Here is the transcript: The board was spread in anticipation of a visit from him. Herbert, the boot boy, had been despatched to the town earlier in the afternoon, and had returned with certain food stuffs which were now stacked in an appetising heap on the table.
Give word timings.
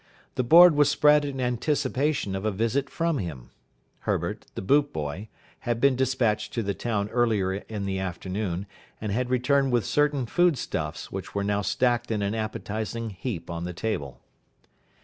The 0.33 0.41
board 0.43 0.73
was 0.75 0.89
spread 0.89 1.23
in 1.25 1.39
anticipation 1.39 2.35
of 2.35 2.43
a 2.43 2.49
visit 2.49 2.89
from 2.89 3.19
him. 3.19 3.51
Herbert, 3.99 4.47
the 4.55 4.61
boot 4.63 4.91
boy, 4.91 5.29
had 5.59 5.79
been 5.79 5.95
despatched 5.95 6.53
to 6.53 6.63
the 6.63 6.73
town 6.73 7.07
earlier 7.09 7.53
in 7.53 7.85
the 7.85 7.99
afternoon, 7.99 8.65
and 8.99 9.11
had 9.11 9.29
returned 9.29 9.71
with 9.71 9.85
certain 9.85 10.25
food 10.25 10.57
stuffs 10.57 11.11
which 11.11 11.35
were 11.35 11.43
now 11.43 11.61
stacked 11.61 12.09
in 12.09 12.23
an 12.23 12.33
appetising 12.33 13.11
heap 13.11 13.51
on 13.51 13.63
the 13.63 13.73
table. 13.73 14.21